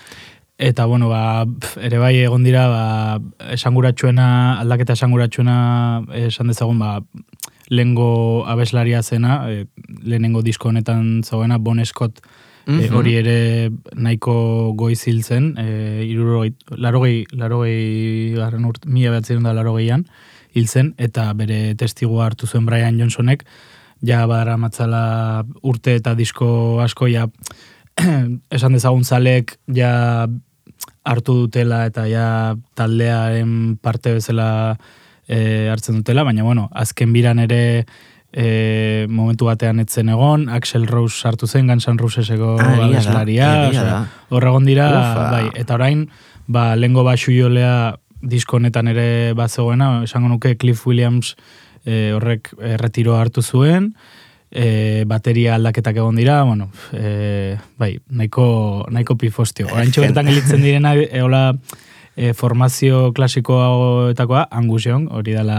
[0.58, 3.18] Eta, bueno, ba, pf, ere bai egon dira, ba,
[3.52, 5.56] esanguratsuena, aldaketa esanguratsuena
[6.16, 7.02] esan dezagun, ba,
[7.68, 9.66] lehengo abeslaria zena, e,
[10.00, 12.22] lehenengo disko honetan zegoena, Bon Scott,
[12.66, 12.94] e, Mhm.
[12.96, 19.52] hori ere nahiko goiz hil zen, e, irurogei, larogei, larogei garren urt, mila behatzen da
[19.52, 20.06] larogeian,
[20.54, 23.44] hil zen, eta bere testigua hartu zuen Brian Johnsonek,
[24.02, 27.28] ja badara matzala urte eta disko asko, ja,
[28.56, 30.26] esan dezagun zalek, ja
[31.06, 34.76] hartu dutela eta ja taldearen parte bezala
[35.28, 37.86] e, hartzen dutela, baina bueno, azken biran ere
[38.32, 43.82] e, momentu batean etzen egon, Axel Rose sartu zen, Guns N' Roseseko Ah, abeslaria, egia
[43.82, 44.00] osea, da.
[44.34, 45.28] hor egon dira, Ufa.
[45.30, 46.08] bai, eta orain,
[46.46, 51.36] ba, lengo basu jolea disko honetan ere bazegoena, esango nuke Cliff Williams
[51.84, 53.92] e, horrek e, retiro hartu zuen,
[54.56, 59.68] e, bateria aldaketak egon dira, bueno, e, bai, nahiko, nahiko pifostio.
[59.72, 61.50] Orain bertan gelitzen direna, e, hola,
[62.16, 65.58] e, formazio klasikoetakoa, Angus Young, hori dela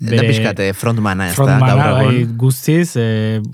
[0.00, 2.36] Da pixkate frontmana ez da, frontmana, gaur bai, egun.
[2.40, 3.06] guztiz, e,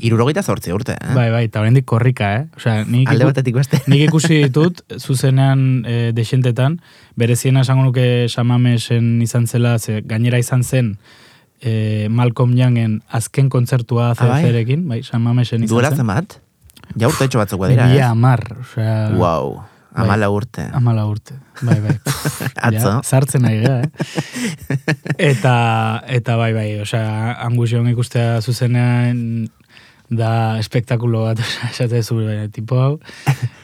[0.06, 1.14] Irurogeita zortzi urte, eh?
[1.18, 2.44] bai, bai, eta oraindik korrika, eh?
[2.56, 3.82] Osea, nik Alde batetik beste.
[3.90, 6.78] Nik ikusi ditut, zuzenean e, desentetan,
[7.18, 10.94] bereziena esango nuke Samamesen izan zela, ze gainera izan zen
[11.60, 14.76] e, Malcolm Youngen azken kontzertua Ah, bai?
[14.84, 16.38] Bai, Samamesen izan Duela zenbat?
[16.96, 18.00] Ja urte etxo batzuk dira, eh?
[18.02, 19.58] amar, osea, Wow,
[19.94, 20.64] amala urte.
[20.72, 21.34] amala urte.
[21.62, 21.98] Bai, bai.
[22.68, 22.88] Atzo.
[22.88, 24.78] Ja, sartzen nahi gara, eh?
[25.30, 29.48] Eta, eta bai, bai, osea, Angus Young ikustea zuzenean
[30.08, 32.22] da espektakulo bat, esate zu,
[32.54, 32.94] tipo hau.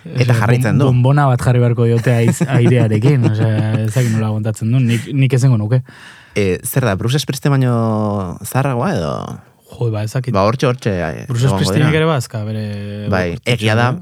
[0.04, 0.90] Eta jarraitzen du.
[0.90, 2.12] Bombona bat jarri beharko diote
[2.44, 5.80] airearekin, osea, ezak nola aguantatzen du, nik, nik ezengo nuke.
[6.34, 7.74] E, zer da, Bruce Springsteen baino
[8.42, 9.14] zarragoa edo?
[9.70, 10.34] Jo, ba, ezakit.
[10.34, 10.94] Ba, hortxe, hortxe.
[11.30, 11.90] Bruce dira.
[11.90, 12.64] ere bazka, bere...
[13.10, 13.92] Bai, egia da,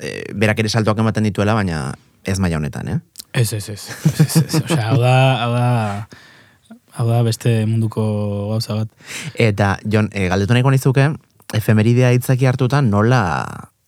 [0.00, 1.90] e, berak ere saltoak ematen dituela, baina
[2.24, 2.98] ez maila honetan, eh?
[3.32, 3.88] Ez, ez, ez.
[3.88, 4.62] ez, ez, ez.
[4.62, 5.68] Osea, hau da, hau da,
[7.00, 8.04] hau da beste munduko
[8.52, 8.92] gauza bat.
[9.40, 11.08] Eta, Jon, e, galdetu nahiko nizuke,
[11.56, 13.22] efemeridea hitzaki hartuta nola,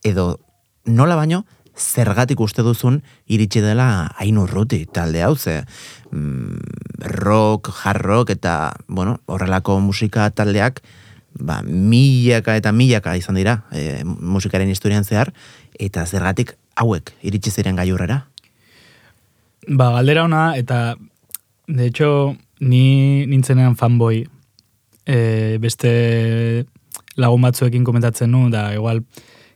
[0.04, 0.34] edo
[0.84, 1.44] nola baino,
[1.76, 5.62] zergatik uste duzun iritsi dela hain urruti talde hau ze
[6.10, 6.58] mm,
[7.24, 10.82] rock, hard rock eta bueno, horrelako musika taldeak
[11.34, 15.32] ba, milaka eta milaka izan dira e, musikaren historian zehar
[15.78, 18.24] eta zergatik hauek iritsi ziren gaiurrera.
[19.68, 20.96] Ba, galdera ona, eta
[21.66, 24.24] de hecho, ni nintzenean fanboy
[25.06, 26.66] e, beste
[27.16, 29.02] lagun batzuekin komentatzen nu, da igual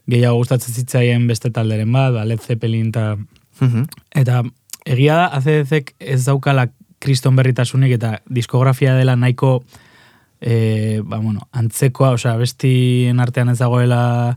[0.08, 3.16] gehiago gustatzen zitzaien beste talderen bat, ba, Led Zeppelin eta
[3.60, 3.88] Mhm.
[4.14, 4.42] Eta
[4.86, 6.68] egia da, ACDC ez daukala
[7.02, 9.64] kriston berritasunik eta diskografia dela nahiko
[10.40, 14.36] e, ba, bueno, antzekoa, osea, bestien artean ez dagoela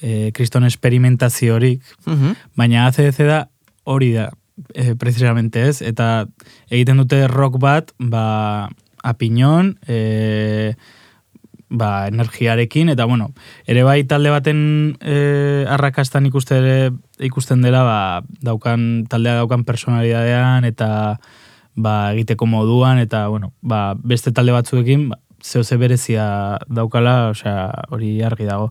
[0.00, 2.32] e, kriston esperimentaziorik, Mhm.
[2.56, 3.48] baina ACDC da
[3.84, 4.30] hori da,
[4.74, 6.26] e, precisamente ez, eta
[6.70, 8.70] egiten dute rock bat, ba,
[9.04, 10.74] apiñon, e,
[11.72, 13.32] ba, energiarekin, eta bueno,
[13.66, 14.60] ere bai talde baten
[15.00, 16.76] e, arrakastan ikuste ere,
[17.18, 17.98] ikusten dela, ba,
[18.44, 21.18] daukan, taldea daukan personalidadean, eta
[21.74, 27.70] ba, egiteko moduan, eta bueno, ba, beste talde batzuekin, ba, zeo ze berezia daukala, osea,
[27.90, 28.70] hori argi dago.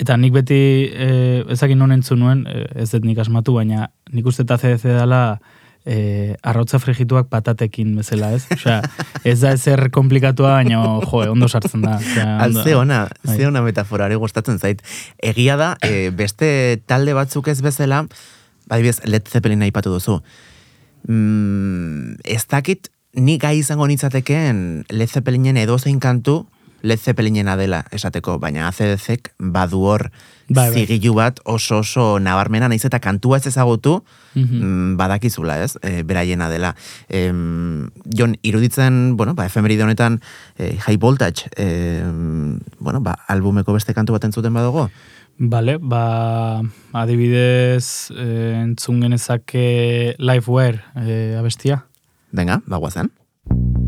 [0.00, 4.26] Eta nik beti, e, ezakin non entzun nuen, e, ez dut nik asmatu, baina nik
[4.26, 5.42] uste eta CDC dela
[5.84, 8.44] e, arrotza frigituak patatekin bezala, ez?
[8.54, 8.80] Osea,
[9.24, 11.96] ez da ezer komplikatua, baina, jo, ondo sartzen da.
[11.98, 13.36] Osea, Al, ondo- ze ona, Bai.
[13.36, 14.82] ze ona metafora hori gustatzen zait.
[15.18, 18.04] Egia da, e, beste talde batzuk ez bezala,
[18.68, 20.20] adibidez, Led Zeppelin aipatu duzu.
[21.08, 26.46] Mm, ez dakit, ni gai izango nitzatekeen Led Zeppelinen edozein kantu
[26.82, 30.08] Led Zeppelinena dela esateko, baina ACDC badu hor
[30.54, 30.86] Bai, bai.
[30.86, 34.02] zigilu bat oso oso nabarmena, naiz eta kantua ez ezagutu,
[34.34, 34.60] Mhm.
[34.62, 36.74] mm, badakizula, ez, e, beraiena dela.
[37.08, 40.20] Em, Jon, iruditzen, bueno, ba, efemeride honetan,
[40.58, 42.02] e, high voltage, e,
[42.78, 44.88] bueno, ba, albumeko beste kantu bat entzuten badago?
[45.38, 46.60] Bale, ba,
[46.92, 51.86] adibidez, eh, entzun genezake Lifeware eh, abestia.
[52.32, 53.10] Venga, bagoazen.
[53.48, 53.81] Jon,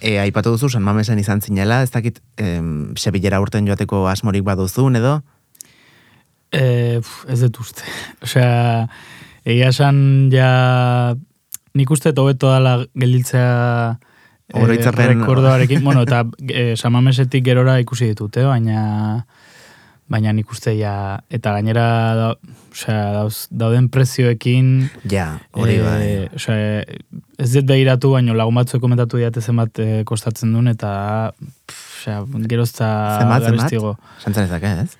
[0.00, 4.96] e, aipatu duzu, San Mamesen izan zinela, ez dakit, em, Sevillera urten joateko asmorik baduzun,
[4.96, 5.20] edo?
[6.52, 7.84] E, pf, ez dut uste.
[8.24, 8.86] Osea,
[9.44, 11.14] egia esan ja
[11.74, 15.84] nik uste hobeto dala eh, Oroitzapen- rekordoarekin.
[15.84, 19.26] bueno, eta e, samamesetik gerora ikusi ditute, baina
[20.10, 21.84] baina nik uste ja, eta gainera
[22.18, 22.28] da,
[22.72, 26.08] osea, dauz, dauden prezioekin Ja, hori eh, bai.
[26.34, 26.82] osea,
[27.38, 32.24] ez dut behiratu, baino lagun batzuek komentatu diate zenbat eh, kostatzen duen, eta pff, osea,
[32.50, 32.88] gerozta
[33.20, 33.60] Zenbat, zenbat?
[33.60, 33.94] garestigo.
[34.24, 34.96] Santzan ezak, ez?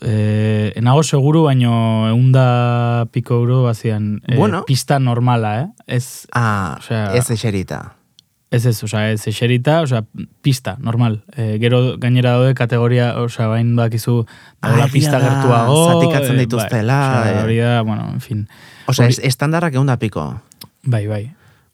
[0.00, 4.62] Eh, enago seguru, baino eunda piko euro bazian Bueno.
[4.64, 5.66] pista normala, eh?
[5.98, 7.94] Ez, Ah, Osea- ez eserita.
[8.50, 10.04] Ez ez, osea, ez eserita, osea,
[10.42, 11.22] pista, normal.
[11.36, 14.22] Eh, gero gainera daude kategoria, osea, bain bakizu,
[14.62, 15.76] dagoela egia pista gertuago.
[15.92, 17.42] zatikatzen eh, dituztela, Bai, eh.
[17.42, 18.46] hori da, bueno, en fin.
[18.86, 20.40] Osea, Hori- es, estandarrak egun da piko.
[20.84, 21.24] Bai, bai.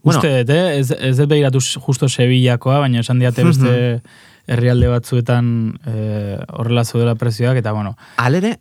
[0.03, 0.18] Bueno.
[0.18, 0.79] Uste dut, eh?
[0.81, 4.03] Ez, ez dut behiratu justo Sevillakoa, baina esan diate beste
[4.47, 5.47] herrialde batzuetan
[5.89, 8.59] eh, horrela zeudela prezioak, eta bueno, Alere,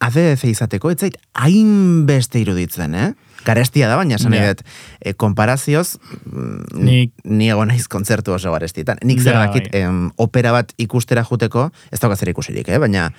[0.00, 3.10] ACDC izateko, ez zait, hainbeste iruditzen, eh?
[3.44, 4.60] Garestia da, baina esan dut,
[5.00, 8.98] e, konparazioz, mm, Nik- ni egon naiz kontzertu oso garestietan.
[9.04, 9.80] Nik zer dakit, bai.
[9.82, 12.78] em, opera bat ikustera juteko, ez dauka zer ikusirik, eh?
[12.78, 13.10] Baina,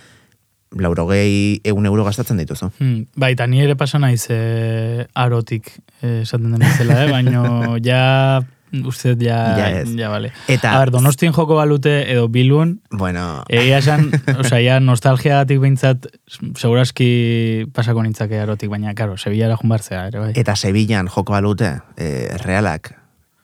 [0.78, 2.70] laurogei egun euro gastatzen dituzu.
[2.80, 5.68] Hmm, bai, eta ni ere pasa naiz eh, arotik
[6.02, 7.12] eh, esaten den bezala, eh?
[7.12, 8.42] baino ja
[8.86, 9.90] uste dut ja, Ja ez.
[9.96, 10.32] ja vale.
[10.48, 14.10] Eta- A donostien joko balute edo bilun, Bueno, egia esan,
[14.40, 16.08] osea, ja nostalgiagatik behintzat,
[16.58, 20.32] seguraski pasako nintzake arotik, baina, karo, Sevillara junbartzea, ere bai.
[20.36, 22.96] eta Sevillan joko balute, e, realak,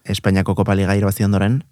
[0.08, 1.64] Espainiako kopaliga irabazi ondoren,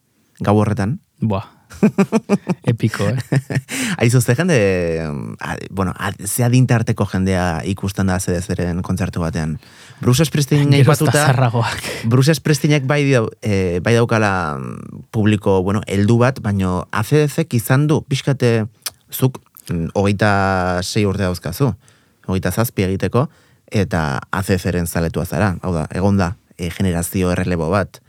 [0.44, 1.46] gau horretan, Buah,
[2.72, 3.18] epiko, eh?
[4.02, 4.58] Aizu, ze jende,
[5.40, 9.58] a- bueno, a- ze adintarteko jendea ikusten da zeren kontzertu batean.
[10.02, 11.84] Bruce Springsteen Gero ez da aipatuta, zarragoak.
[12.12, 17.88] Bruce Springsteenek bai, dau, e, bai daukala mm, publiko, bueno, heldu bat, baino ACDC izan
[17.88, 18.66] du, pixkate,
[19.12, 19.40] zuk,
[19.70, 20.32] mm, hogeita
[20.84, 21.74] sei urte dauzkazu,
[22.28, 23.28] hogeita zazpi egiteko,
[23.72, 28.02] eta ACDCren zaletua zara, hau da, egon da, e, generazio errelebo bat.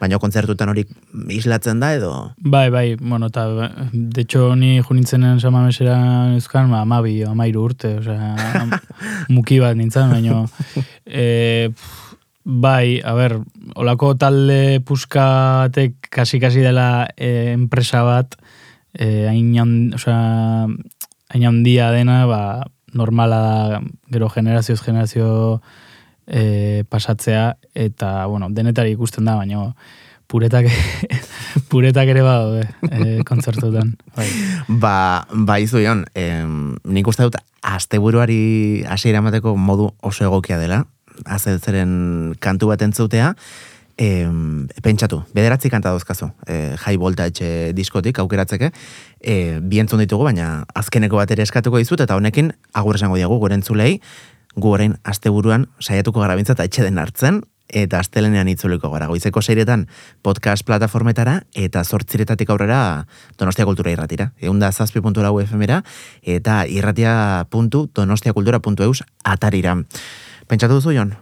[0.00, 0.86] Baina kontzertutan hori
[1.34, 2.10] islatzen da edo...
[2.40, 3.46] Bai, bai, bueno, eta,
[3.92, 5.96] de hecho, ni junintzenen samamesera
[6.34, 8.30] euskan, ma, amabi, amairu urte, osea,
[8.62, 8.72] am-
[9.36, 10.46] muki bat nintzen, baino,
[11.04, 13.36] e, pff, bai, a ber,
[13.76, 18.38] olako talde puskatek kasi-kasi dela e, enpresa bat,
[18.96, 19.52] e, hain,
[20.00, 20.66] osea,
[21.30, 22.42] hain handia dena, ba,
[22.96, 25.60] normala da, gero generazioz generazio
[26.30, 29.74] e, pasatzea, eta, bueno, denetari ikusten da, baino,
[30.30, 30.70] puretak,
[31.72, 33.96] puretak ere badaude e, kontzertutan.
[34.16, 34.28] Bai.
[34.68, 40.84] Ba, ba izu Jon, em, nik uste dut asteburuari hasiera emateko modu oso egokia dela,
[41.26, 43.34] azeltzeren kantu bat entzutea,
[44.00, 48.70] em, pentsatu, bederatzi kanta dauzkazu, e, high voltage eh, diskotik aukeratzeke,
[49.20, 53.36] e, bi entzun ditugu, baina azkeneko bat ere eskatuko dizut, eta honekin agur esango diagu
[53.42, 53.98] gure entzulei,
[54.56, 57.42] gu orain asteburuan saiatuko gara bintzat den hartzen,
[57.72, 59.06] eta astelenean itzuliko gara.
[59.10, 59.86] Goizeko seiretan
[60.22, 63.06] podcast plataformetara eta zortziretatik aurrera
[63.38, 64.32] Donostia Kultura irratira.
[64.40, 65.82] Eunda zazpi puntu lau FM-era
[66.22, 69.76] eta irratia.donostiakultura.eus atarira.
[70.50, 71.14] Pentsatu duzu, Jon?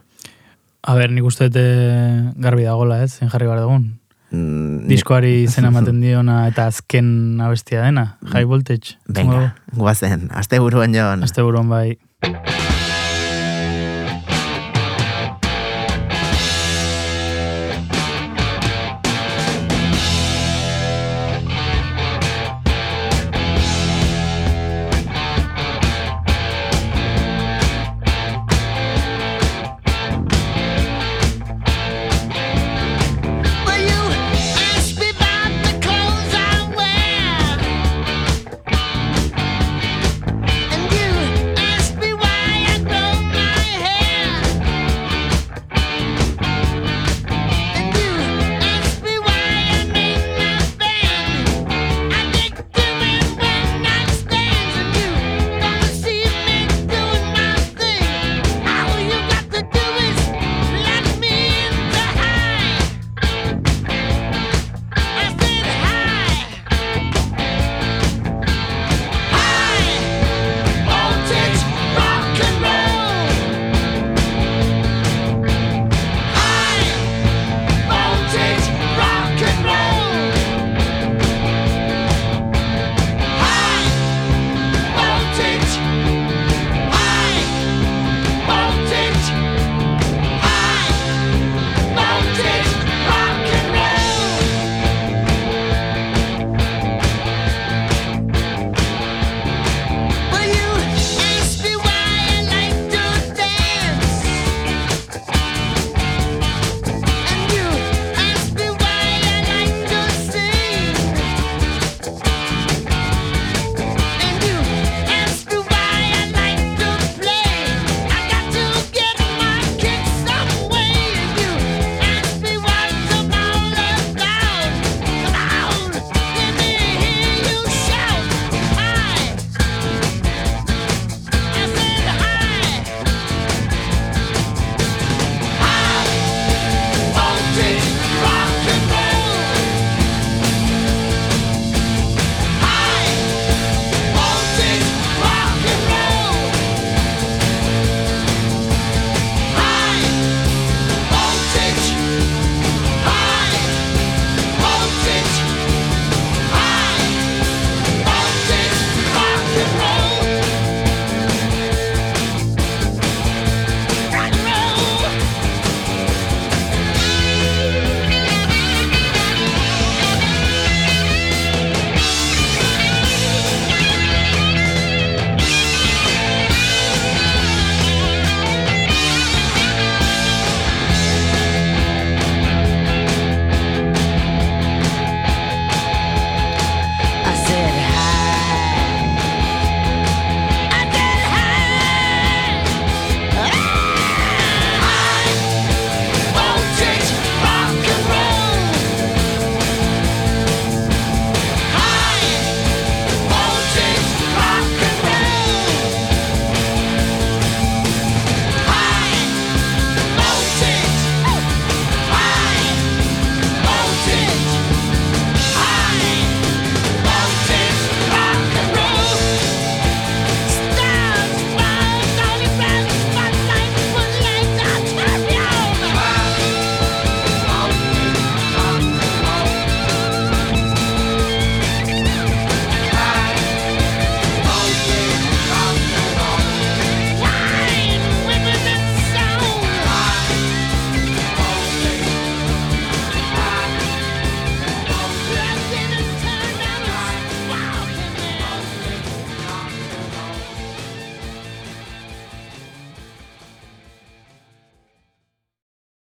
[0.82, 3.84] A ber, nik uste dut eh, garbi dagola, ez, zen jarri behar dugun.
[4.30, 8.88] Mm, Diskoari izena ematen diona eta azken abestia dena, high voltage.
[9.08, 11.22] Venga, guazen, aste buruan, Jon.
[11.26, 11.98] Azte buruan bai.